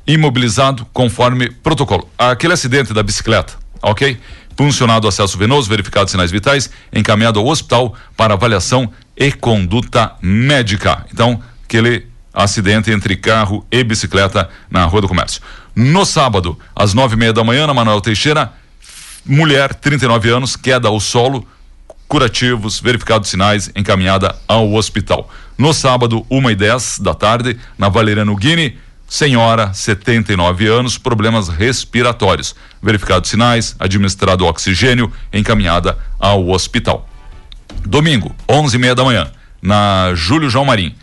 Imobilizado 0.07 0.87
conforme 0.93 1.51
protocolo. 1.51 2.09
Aquele 2.19 2.53
acidente 2.53 2.93
da 2.93 3.03
bicicleta, 3.03 3.55
ok? 3.83 4.19
Funcionado 4.57 5.09
acesso 5.09 5.37
venoso, 5.37 5.69
verificado 5.69 6.11
sinais 6.11 6.31
vitais, 6.31 6.71
encaminhado 6.93 7.41
ao 7.41 7.47
hospital 7.47 7.95
para 8.17 8.35
avaliação 8.35 8.91
e 9.17 9.33
conduta 9.33 10.13
médica. 10.23 11.05
Então, 11.13 11.43
aquele 11.65 12.07
acidente 12.33 12.91
entre 12.91 13.17
carro 13.17 13.65
e 13.71 13.83
bicicleta 13.83 14.49
na 14.71 14.85
Rua 14.85 15.01
do 15.01 15.09
Comércio. 15.09 15.41
No 15.75 16.05
sábado, 16.05 16.59
às 16.75 16.95
nove 16.95 17.15
e 17.15 17.19
meia 17.19 17.33
da 17.33 17.45
manhã, 17.45 17.67
na 17.67 17.75
Manuel 17.75 18.01
Teixeira, 18.01 18.53
mulher, 19.25 19.75
39 19.75 20.31
anos, 20.31 20.57
queda 20.57 20.89
ao 20.89 21.01
solo, 21.01 21.47
curativos, 22.07 22.81
verificados 22.81 23.31
sinais, 23.31 23.71
encaminhada 23.75 24.37
ao 24.47 24.73
hospital. 24.75 25.29
No 25.57 25.73
sábado, 25.73 26.27
uma 26.29 26.53
e 26.53 26.55
dez 26.55 26.99
da 26.99 27.15
tarde, 27.15 27.59
na 27.79 27.89
Valeriano 27.89 28.37
Guine, 28.37 28.79
senhora, 29.09 29.73
79 29.73 30.67
anos, 30.67 30.99
problemas 30.99 31.49
respiratórios, 31.49 32.55
verificados 32.83 33.31
sinais, 33.31 33.77
administrado 33.79 34.45
oxigênio, 34.45 35.13
encaminhada 35.33 35.99
ao 36.19 36.49
hospital. 36.49 37.09
Domingo, 37.85 38.35
onze 38.49 38.77
e 38.77 38.79
meia 38.79 38.95
da 38.95 39.05
manhã, 39.05 39.31
na 39.61 40.13
Júlio 40.15 40.51
João 40.51 40.65
Marim, 40.65 40.95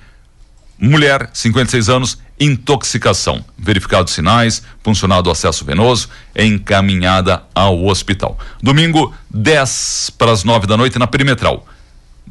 mulher, 0.79 1.29
56 1.33 1.89
anos, 1.89 2.17
intoxicação. 2.39 3.45
Verificados 3.55 4.13
sinais, 4.13 4.63
funcionado 4.83 5.29
acesso 5.29 5.63
venoso, 5.63 6.09
encaminhada 6.35 7.43
ao 7.53 7.85
hospital. 7.85 8.37
Domingo, 8.61 9.13
10 9.29 10.13
para 10.17 10.31
as 10.31 10.43
9 10.43 10.65
da 10.65 10.75
noite 10.75 10.97
na 10.97 11.05
perimetral. 11.05 11.67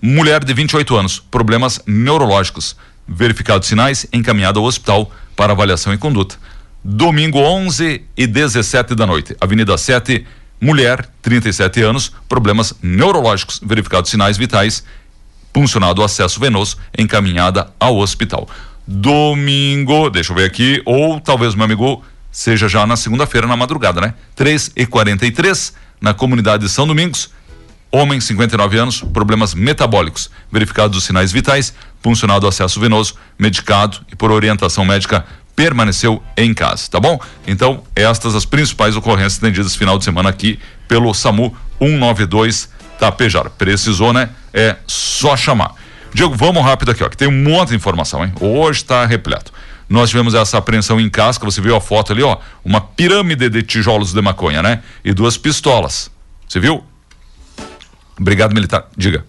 Mulher 0.02 0.44
de 0.44 0.52
28 0.52 0.96
anos, 0.96 1.20
problemas 1.20 1.80
neurológicos. 1.86 2.74
Verificados 3.06 3.68
sinais, 3.68 4.06
encaminhada 4.12 4.58
ao 4.58 4.64
hospital 4.64 5.12
para 5.40 5.54
avaliação 5.54 5.94
e 5.94 5.96
conduta. 5.96 6.36
Domingo, 6.84 7.38
11 7.38 8.04
e 8.14 8.26
17 8.26 8.94
da 8.94 9.06
noite, 9.06 9.34
Avenida 9.40 9.78
7, 9.78 10.26
mulher, 10.60 11.08
37 11.22 11.80
anos, 11.80 12.12
problemas 12.28 12.74
neurológicos. 12.82 13.58
Verificados 13.64 14.10
sinais 14.10 14.36
vitais, 14.36 14.84
funcionado 15.54 16.02
acesso 16.02 16.38
venoso, 16.38 16.76
encaminhada 16.98 17.72
ao 17.80 17.96
hospital 17.96 18.46
domingo, 18.86 20.10
deixa 20.10 20.32
eu 20.32 20.36
ver 20.36 20.44
aqui, 20.44 20.82
ou 20.84 21.20
talvez 21.20 21.54
meu 21.54 21.64
amigo 21.64 22.04
seja 22.30 22.68
já 22.68 22.84
na 22.84 22.96
segunda-feira 22.96 23.46
na 23.46 23.56
madrugada, 23.56 24.00
né? 24.00 24.14
3 24.34 24.72
e 24.74 24.84
43 24.84 25.72
na 26.00 26.12
comunidade 26.12 26.64
de 26.64 26.68
São 26.68 26.86
Domingos. 26.86 27.30
Homem, 27.92 28.20
59 28.20 28.78
anos, 28.78 29.00
problemas 29.00 29.54
metabólicos, 29.54 30.28
verificados 30.50 30.98
os 30.98 31.04
sinais 31.04 31.32
vitais, 31.32 31.72
funcionado 32.02 32.46
acesso 32.46 32.80
venoso, 32.80 33.14
medicado 33.38 33.98
e 34.10 34.16
por 34.16 34.30
orientação 34.30 34.84
médica 34.84 35.24
permaneceu 35.54 36.22
em 36.36 36.54
casa, 36.54 36.88
tá 36.90 36.98
bom? 36.98 37.20
Então, 37.46 37.82
estas 37.94 38.34
as 38.34 38.46
principais 38.46 38.96
ocorrências 38.96 39.36
atendidas 39.36 39.76
final 39.76 39.98
de 39.98 40.04
semana 40.04 40.30
aqui 40.30 40.58
pelo 40.88 41.12
SAMU 41.12 41.54
192 41.78 42.70
Tapejar. 42.98 43.50
Precisou, 43.50 44.12
né? 44.12 44.30
É 44.52 44.76
só 44.86 45.36
chamar. 45.36 45.74
Diego, 46.12 46.34
vamos 46.34 46.62
rápido 46.64 46.90
aqui, 46.90 47.04
ó, 47.04 47.08
que 47.08 47.16
tem 47.16 47.28
um 47.28 47.42
monte 47.42 47.70
de 47.70 47.76
informação, 47.76 48.24
hein? 48.24 48.32
Hoje 48.40 48.78
está 48.78 49.06
repleto. 49.06 49.52
Nós 49.88 50.10
tivemos 50.10 50.34
essa 50.34 50.58
apreensão 50.58 51.00
em 51.00 51.10
casca, 51.10 51.44
você 51.44 51.60
viu 51.60 51.74
a 51.76 51.80
foto 51.80 52.12
ali, 52.12 52.22
ó, 52.22 52.38
uma 52.64 52.80
pirâmide 52.80 53.48
de 53.48 53.62
tijolos 53.62 54.12
de 54.12 54.22
maconha, 54.22 54.62
né? 54.62 54.82
E 55.04 55.12
duas 55.12 55.36
pistolas. 55.36 56.10
Você 56.48 56.58
viu? 56.58 56.84
Obrigado, 58.18 58.54
militar. 58.54 58.86
Diga. 58.96 59.24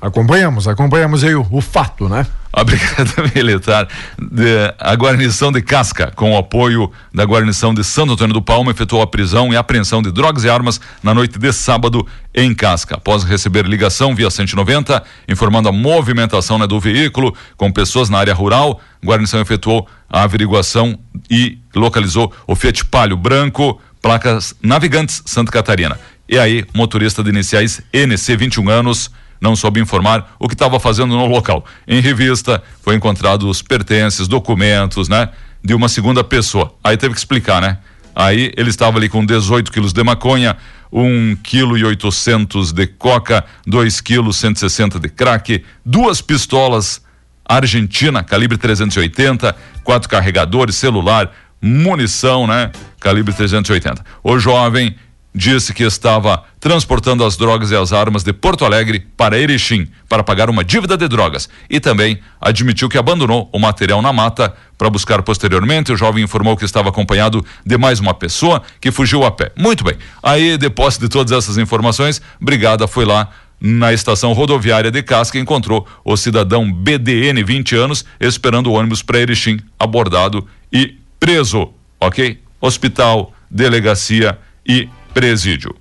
Acompanhamos, 0.00 0.68
acompanhamos 0.68 1.24
aí 1.24 1.34
o, 1.34 1.44
o 1.50 1.60
fato, 1.60 2.08
né? 2.08 2.24
A 2.50 2.64
Brigada 2.64 3.12
Militar, 3.34 3.86
de, 4.18 4.74
a 4.78 4.94
guarnição 4.94 5.52
de 5.52 5.60
Casca, 5.60 6.10
com 6.16 6.32
o 6.32 6.36
apoio 6.36 6.90
da 7.12 7.22
guarnição 7.24 7.74
de 7.74 7.84
Santo 7.84 8.14
Antônio 8.14 8.32
do 8.32 8.40
Palma, 8.40 8.70
efetuou 8.70 9.02
a 9.02 9.06
prisão 9.06 9.52
e 9.52 9.56
apreensão 9.56 10.00
de 10.00 10.10
drogas 10.10 10.44
e 10.44 10.48
armas 10.48 10.80
na 11.02 11.12
noite 11.12 11.38
de 11.38 11.52
sábado 11.52 12.06
em 12.34 12.54
Casca. 12.54 12.96
Após 12.96 13.22
receber 13.22 13.66
ligação 13.66 14.14
via 14.14 14.30
190, 14.30 15.02
informando 15.28 15.68
a 15.68 15.72
movimentação 15.72 16.58
né, 16.58 16.66
do 16.66 16.80
veículo 16.80 17.34
com 17.56 17.70
pessoas 17.70 18.08
na 18.08 18.18
área 18.18 18.34
rural, 18.34 18.80
a 19.02 19.06
guarnição 19.06 19.40
efetuou 19.40 19.86
a 20.08 20.22
averiguação 20.22 20.98
e 21.30 21.58
localizou 21.76 22.32
o 22.46 22.56
Fiat 22.56 22.86
Palio 22.86 23.16
branco, 23.16 23.78
placas 24.00 24.54
navegantes 24.62 25.22
Santa 25.26 25.52
Catarina. 25.52 26.00
E 26.28 26.38
aí, 26.38 26.64
motorista 26.74 27.22
de 27.22 27.30
iniciais 27.30 27.80
NC, 27.92 28.36
21 28.36 28.68
anos, 28.68 29.10
não 29.40 29.56
soube 29.56 29.80
informar 29.80 30.34
o 30.38 30.48
que 30.48 30.54
estava 30.54 30.78
fazendo 30.80 31.16
no 31.16 31.26
local. 31.26 31.64
Em 31.86 32.00
revista, 32.00 32.62
foi 32.82 32.94
encontrado 32.94 33.48
os 33.48 33.62
pertences, 33.62 34.28
documentos, 34.28 35.08
né? 35.08 35.28
De 35.62 35.74
uma 35.74 35.88
segunda 35.88 36.22
pessoa. 36.22 36.74
Aí 36.82 36.96
teve 36.96 37.14
que 37.14 37.20
explicar, 37.20 37.60
né? 37.60 37.78
Aí 38.14 38.52
ele 38.56 38.70
estava 38.70 38.98
ali 38.98 39.08
com 39.08 39.24
18 39.24 39.70
quilos 39.70 39.92
de 39.92 40.02
maconha, 40.02 40.56
1 40.92 41.36
quilo 41.42 41.78
e 41.78 41.84
800 41.84 42.72
de 42.72 42.86
coca, 42.86 43.44
2 43.66 44.00
quilos 44.00 44.36
160 44.38 44.98
de 44.98 45.08
crack, 45.08 45.64
duas 45.84 46.20
pistolas 46.20 47.00
Argentina, 47.48 48.22
calibre 48.22 48.58
380, 48.58 49.56
quatro 49.82 50.08
carregadores, 50.08 50.76
celular, 50.76 51.32
munição, 51.60 52.46
né? 52.46 52.70
Calibre 53.00 53.32
380. 53.32 54.04
O 54.22 54.38
jovem 54.38 54.94
disse 55.38 55.72
que 55.72 55.84
estava 55.84 56.42
transportando 56.58 57.24
as 57.24 57.36
drogas 57.36 57.70
e 57.70 57.76
as 57.76 57.92
armas 57.92 58.24
de 58.24 58.32
Porto 58.32 58.64
Alegre 58.64 59.06
para 59.16 59.38
Erechim 59.38 59.86
para 60.08 60.24
pagar 60.24 60.50
uma 60.50 60.64
dívida 60.64 60.96
de 60.96 61.06
drogas 61.06 61.48
e 61.70 61.78
também 61.78 62.18
admitiu 62.40 62.88
que 62.88 62.98
abandonou 62.98 63.48
o 63.52 63.58
material 63.58 64.02
na 64.02 64.12
mata 64.12 64.52
para 64.76 64.90
buscar 64.90 65.22
posteriormente. 65.22 65.92
O 65.92 65.96
jovem 65.96 66.24
informou 66.24 66.56
que 66.56 66.64
estava 66.64 66.88
acompanhado 66.88 67.46
de 67.64 67.78
mais 67.78 68.00
uma 68.00 68.12
pessoa 68.12 68.60
que 68.80 68.90
fugiu 68.90 69.24
a 69.24 69.30
pé. 69.30 69.52
Muito 69.56 69.84
bem. 69.84 69.94
Aí, 70.20 70.58
depois 70.58 70.98
de 70.98 71.08
todas 71.08 71.30
essas 71.30 71.56
informações, 71.56 72.20
Brigada 72.40 72.88
foi 72.88 73.04
lá 73.04 73.28
na 73.60 73.92
estação 73.92 74.32
rodoviária 74.32 74.90
de 74.90 75.02
Casca 75.04 75.38
encontrou 75.38 75.86
o 76.04 76.16
cidadão 76.16 76.70
BDN, 76.72 77.44
20 77.44 77.76
anos, 77.76 78.04
esperando 78.18 78.70
o 78.70 78.72
ônibus 78.72 79.02
para 79.04 79.20
Erechim, 79.20 79.60
abordado 79.78 80.48
e 80.72 80.96
preso. 81.20 81.72
Ok? 82.00 82.40
Hospital, 82.60 83.32
delegacia 83.48 84.36
e 84.66 84.88
presídio. 85.18 85.74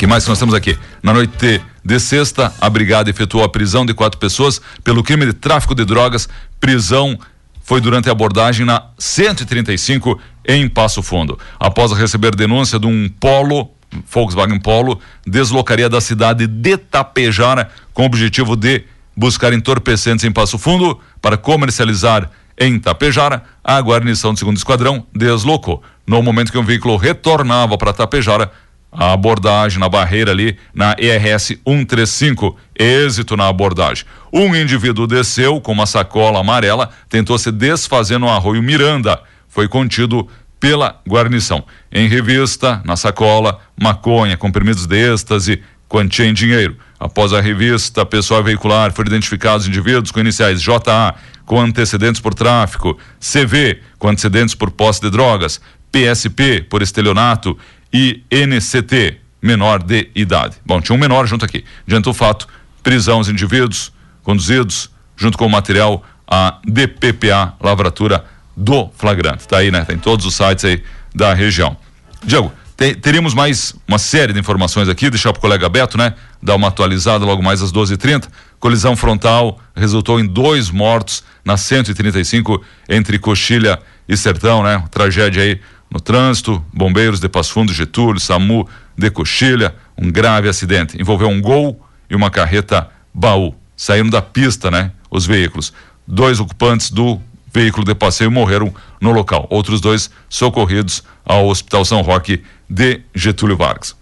que 0.00 0.04
mais 0.04 0.24
que 0.24 0.30
nós 0.30 0.38
temos 0.40 0.52
aqui? 0.52 0.76
Na 1.00 1.12
noite 1.12 1.62
de 1.84 2.00
sexta, 2.00 2.52
a 2.60 2.68
brigada 2.68 3.08
efetuou 3.08 3.44
a 3.44 3.48
prisão 3.48 3.86
de 3.86 3.94
quatro 3.94 4.18
pessoas 4.18 4.60
pelo 4.82 5.04
crime 5.04 5.24
de 5.26 5.32
tráfico 5.32 5.76
de 5.76 5.84
drogas. 5.84 6.28
Prisão 6.58 7.16
foi 7.62 7.80
durante 7.80 8.08
a 8.08 8.12
abordagem 8.12 8.66
na 8.66 8.82
135 8.98 10.18
em 10.44 10.68
Passo 10.68 11.04
Fundo. 11.04 11.38
Após 11.56 11.92
receber 11.92 12.34
denúncia 12.34 12.80
de 12.80 12.86
um 12.88 13.08
polo, 13.08 13.70
Volkswagen 14.12 14.58
Polo, 14.58 14.98
deslocaria 15.24 15.88
da 15.88 16.00
cidade 16.00 16.48
de 16.48 16.76
Tapejara 16.76 17.70
com 17.94 18.02
o 18.02 18.06
objetivo 18.06 18.56
de 18.56 18.82
buscar 19.16 19.52
entorpecentes 19.52 20.24
em 20.24 20.32
Passo 20.32 20.58
Fundo 20.58 20.98
para 21.20 21.36
comercializar 21.36 22.28
em 22.58 22.78
Tapejara, 22.78 23.42
a 23.62 23.80
guarnição 23.80 24.32
do 24.32 24.38
segundo 24.38 24.56
esquadrão 24.56 25.06
deslocou. 25.14 25.82
No 26.06 26.22
momento 26.22 26.52
que 26.52 26.58
um 26.58 26.64
veículo 26.64 26.96
retornava 26.96 27.78
para 27.78 27.92
Tapejara, 27.92 28.50
a 28.92 29.12
abordagem 29.12 29.78
na 29.78 29.88
barreira 29.88 30.32
ali 30.32 30.58
na 30.74 30.94
ERS 30.98 31.54
135, 31.66 32.56
êxito 32.78 33.36
na 33.36 33.48
abordagem. 33.48 34.04
Um 34.30 34.54
indivíduo 34.54 35.06
desceu 35.06 35.60
com 35.60 35.72
uma 35.72 35.86
sacola 35.86 36.40
amarela, 36.40 36.90
tentou 37.08 37.38
se 37.38 37.50
desfazer 37.50 38.18
no 38.18 38.28
arroio 38.28 38.62
Miranda, 38.62 39.18
foi 39.48 39.66
contido 39.66 40.28
pela 40.60 41.00
guarnição. 41.08 41.64
Em 41.90 42.06
revista, 42.06 42.80
na 42.84 42.94
sacola, 42.94 43.58
maconha, 43.80 44.36
comprimidos 44.36 44.86
de 44.86 45.12
êxtase, 45.12 45.62
quantia 45.92 46.24
em 46.24 46.32
dinheiro. 46.32 46.74
Após 46.98 47.34
a 47.34 47.40
revista 47.42 48.06
pessoal 48.06 48.42
veicular, 48.42 48.90
foram 48.92 49.08
identificados 49.08 49.68
indivíduos 49.68 50.10
com 50.10 50.20
iniciais 50.20 50.62
JA, 50.62 51.14
com 51.44 51.60
antecedentes 51.60 52.18
por 52.18 52.32
tráfico, 52.32 52.98
CV, 53.20 53.78
com 53.98 54.08
antecedentes 54.08 54.54
por 54.54 54.70
posse 54.70 55.02
de 55.02 55.10
drogas, 55.10 55.60
PSP, 55.92 56.62
por 56.62 56.80
estelionato 56.80 57.58
e 57.92 58.22
NCT, 58.30 59.18
menor 59.42 59.82
de 59.82 60.08
idade. 60.14 60.56
Bom, 60.64 60.80
tinha 60.80 60.96
um 60.96 60.98
menor 60.98 61.26
junto 61.26 61.44
aqui. 61.44 61.62
Diante 61.86 62.04
do 62.04 62.14
fato, 62.14 62.48
prisão 62.82 63.20
os 63.20 63.28
indivíduos 63.28 63.92
conduzidos 64.22 64.90
junto 65.14 65.36
com 65.36 65.44
o 65.44 65.50
material 65.50 66.02
a 66.26 66.58
DPPA 66.66 67.52
Lavratura 67.60 68.24
do 68.56 68.88
Flagrante. 68.96 69.46
Tá 69.46 69.58
aí, 69.58 69.70
né? 69.70 69.84
Tem 69.84 69.98
todos 69.98 70.24
os 70.24 70.34
sites 70.34 70.64
aí 70.64 70.82
da 71.14 71.34
região. 71.34 71.76
Diego, 72.24 72.50
te, 72.76 72.94
teríamos 72.94 73.34
mais 73.34 73.74
uma 73.86 73.98
série 73.98 74.32
de 74.32 74.40
informações 74.40 74.88
aqui, 74.88 75.10
deixar 75.10 75.32
para 75.32 75.38
o 75.38 75.42
colega 75.42 75.68
Beto, 75.68 75.96
né? 75.98 76.14
Dar 76.42 76.56
uma 76.56 76.68
atualizada 76.68 77.24
logo 77.24 77.42
mais 77.42 77.62
às 77.62 77.72
12h30. 77.72 78.28
Colisão 78.58 78.96
frontal 78.96 79.58
resultou 79.74 80.20
em 80.20 80.26
dois 80.26 80.70
mortos 80.70 81.22
na 81.44 81.56
135 81.56 82.62
entre 82.88 83.18
Coxilha 83.18 83.78
e 84.08 84.16
Sertão, 84.16 84.62
né? 84.62 84.82
Tragédia 84.90 85.42
aí 85.42 85.60
no 85.90 86.00
trânsito, 86.00 86.64
bombeiros 86.72 87.20
de 87.20 87.28
Passo 87.28 87.52
Fundo, 87.52 87.72
Getúlio, 87.72 88.20
SAMU 88.20 88.66
de 88.96 89.10
Coxilha, 89.10 89.74
um 89.96 90.10
grave 90.10 90.48
acidente. 90.48 91.00
Envolveu 91.00 91.28
um 91.28 91.40
gol 91.40 91.84
e 92.08 92.16
uma 92.16 92.30
carreta 92.30 92.88
baú. 93.12 93.54
Saíram 93.76 94.08
da 94.08 94.22
pista, 94.22 94.70
né? 94.70 94.92
Os 95.10 95.26
veículos. 95.26 95.72
Dois 96.06 96.40
ocupantes 96.40 96.90
do 96.90 97.20
veículo 97.52 97.84
de 97.84 97.94
passeio 97.94 98.30
morreram 98.30 98.74
no 99.00 99.12
local. 99.12 99.46
Outros 99.50 99.80
dois 99.80 100.10
socorridos 100.28 101.02
ao 101.24 101.48
Hospital 101.48 101.84
São 101.84 102.00
Roque 102.00 102.42
de 102.72 103.02
Getúlio 103.14 103.56
Vargas. 103.56 103.94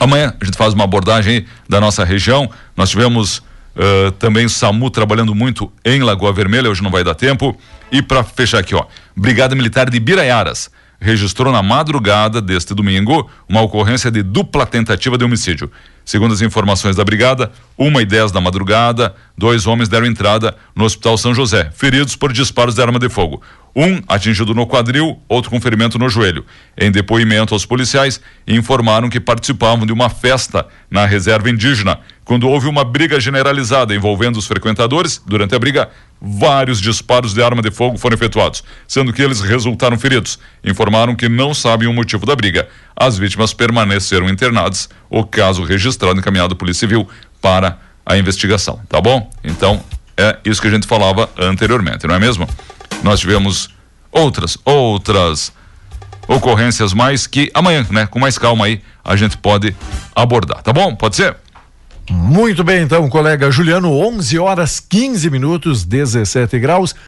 Amanhã 0.00 0.34
a 0.40 0.44
gente 0.44 0.56
faz 0.56 0.72
uma 0.72 0.84
abordagem 0.84 1.44
da 1.68 1.80
nossa 1.80 2.04
região. 2.04 2.50
Nós 2.76 2.90
tivemos 2.90 3.42
Uh, 3.74 4.12
também 4.12 4.48
SAMU 4.48 4.88
trabalhando 4.88 5.34
muito 5.34 5.68
em 5.84 6.00
Lagoa 6.00 6.32
Vermelha, 6.32 6.70
hoje 6.70 6.80
não 6.80 6.92
vai 6.92 7.02
dar 7.02 7.16
tempo. 7.16 7.58
E 7.90 8.00
para 8.00 8.22
fechar 8.22 8.60
aqui, 8.60 8.72
ó, 8.72 8.86
Brigada 9.16 9.56
Militar 9.56 9.90
de 9.90 9.98
Biraiaras 9.98 10.70
registrou 11.00 11.52
na 11.52 11.60
madrugada 11.60 12.40
deste 12.40 12.72
domingo 12.72 13.28
uma 13.48 13.60
ocorrência 13.62 14.12
de 14.12 14.22
dupla 14.22 14.64
tentativa 14.64 15.18
de 15.18 15.24
homicídio. 15.24 15.72
Segundo 16.04 16.34
as 16.34 16.42
informações 16.42 16.96
da 16.96 17.04
brigada, 17.04 17.50
uma 17.78 18.02
e 18.02 18.04
dez 18.04 18.30
da 18.30 18.40
madrugada, 18.40 19.14
dois 19.36 19.66
homens 19.66 19.88
deram 19.88 20.06
entrada 20.06 20.54
no 20.76 20.84
Hospital 20.84 21.16
São 21.16 21.34
José, 21.34 21.70
feridos 21.74 22.14
por 22.14 22.32
disparos 22.32 22.74
de 22.74 22.82
arma 22.82 22.98
de 22.98 23.08
fogo. 23.08 23.40
Um 23.74 24.00
atingido 24.06 24.54
no 24.54 24.66
quadril, 24.66 25.18
outro 25.28 25.50
com 25.50 25.60
ferimento 25.60 25.98
no 25.98 26.08
joelho. 26.08 26.44
Em 26.78 26.92
depoimento 26.92 27.54
aos 27.54 27.66
policiais, 27.66 28.20
informaram 28.46 29.08
que 29.08 29.18
participavam 29.18 29.84
de 29.86 29.92
uma 29.92 30.08
festa 30.08 30.66
na 30.90 31.06
reserva 31.06 31.50
indígena, 31.50 31.98
quando 32.24 32.48
houve 32.48 32.68
uma 32.68 32.84
briga 32.84 33.18
generalizada 33.18 33.94
envolvendo 33.94 34.36
os 34.36 34.46
frequentadores. 34.46 35.20
Durante 35.26 35.54
a 35.54 35.58
briga, 35.58 35.90
vários 36.24 36.80
disparos 36.80 37.34
de 37.34 37.42
arma 37.42 37.60
de 37.60 37.70
fogo 37.70 37.98
foram 37.98 38.14
efetuados, 38.14 38.64
sendo 38.88 39.12
que 39.12 39.20
eles 39.20 39.40
resultaram 39.40 39.98
feridos. 39.98 40.38
Informaram 40.64 41.14
que 41.14 41.28
não 41.28 41.52
sabem 41.52 41.86
o 41.86 41.92
motivo 41.92 42.24
da 42.24 42.34
briga. 42.34 42.66
As 42.96 43.18
vítimas 43.18 43.52
permaneceram 43.52 44.28
internadas. 44.28 44.88
O 45.10 45.24
caso 45.24 45.62
registrado 45.62 46.18
encaminhado 46.18 46.54
à 46.54 46.56
Polícia 46.56 46.80
Civil 46.80 47.08
para 47.40 47.78
a 48.06 48.16
investigação, 48.16 48.80
tá 48.88 49.00
bom? 49.00 49.30
Então, 49.42 49.82
é 50.16 50.38
isso 50.44 50.60
que 50.60 50.68
a 50.68 50.70
gente 50.70 50.86
falava 50.86 51.28
anteriormente, 51.38 52.06
não 52.06 52.14
é 52.14 52.18
mesmo? 52.18 52.48
nós 53.04 53.20
tivemos 53.20 53.68
outras, 54.10 54.56
outras 54.64 55.52
ocorrências 56.26 56.94
mais 56.94 57.26
que 57.26 57.50
amanhã, 57.52 57.86
né, 57.90 58.06
com 58.06 58.18
mais 58.18 58.38
calma 58.38 58.64
aí, 58.64 58.80
a 59.04 59.14
gente 59.14 59.36
pode 59.36 59.76
abordar, 60.16 60.62
tá 60.62 60.72
bom? 60.72 60.96
Pode 60.96 61.16
ser? 61.16 61.36
Muito 62.10 62.62
bem, 62.62 62.82
então, 62.82 63.08
colega 63.08 63.50
Juliano, 63.50 63.90
11 63.90 64.38
horas 64.38 64.78
15 64.78 65.30
minutos, 65.30 65.84
17 65.84 66.58
graus. 66.58 66.94